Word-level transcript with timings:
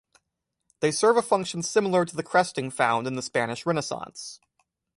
They 0.79 0.89
serve 0.89 1.15
a 1.17 1.21
function 1.21 1.61
similar 1.61 2.05
to 2.05 2.15
the 2.15 2.23
cresting 2.23 2.71
found 2.71 3.05
in 3.05 3.15
the 3.15 3.21
Spanish 3.21 3.67
Renaissance. 3.67 4.39